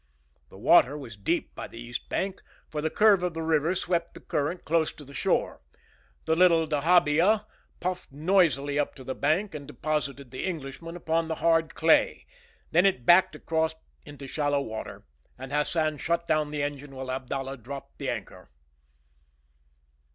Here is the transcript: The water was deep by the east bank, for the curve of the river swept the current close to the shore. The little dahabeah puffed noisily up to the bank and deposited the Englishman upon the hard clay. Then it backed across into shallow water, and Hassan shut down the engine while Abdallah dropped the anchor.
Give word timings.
The 0.49 0.57
water 0.57 0.97
was 0.97 1.15
deep 1.15 1.53
by 1.53 1.67
the 1.67 1.77
east 1.79 2.09
bank, 2.09 2.41
for 2.67 2.81
the 2.81 2.89
curve 2.89 3.21
of 3.21 3.35
the 3.35 3.43
river 3.43 3.75
swept 3.75 4.15
the 4.15 4.19
current 4.19 4.65
close 4.65 4.91
to 4.93 5.05
the 5.05 5.13
shore. 5.13 5.61
The 6.25 6.35
little 6.35 6.65
dahabeah 6.65 7.45
puffed 7.79 8.11
noisily 8.11 8.79
up 8.79 8.95
to 8.95 9.03
the 9.03 9.13
bank 9.13 9.53
and 9.53 9.67
deposited 9.67 10.31
the 10.31 10.43
Englishman 10.43 10.95
upon 10.95 11.27
the 11.27 11.35
hard 11.35 11.75
clay. 11.75 12.25
Then 12.71 12.87
it 12.87 13.05
backed 13.05 13.35
across 13.35 13.75
into 14.03 14.25
shallow 14.25 14.59
water, 14.61 15.05
and 15.37 15.51
Hassan 15.53 15.99
shut 15.99 16.27
down 16.27 16.49
the 16.49 16.63
engine 16.63 16.95
while 16.95 17.11
Abdallah 17.11 17.57
dropped 17.57 17.99
the 17.99 18.09
anchor. 18.09 18.49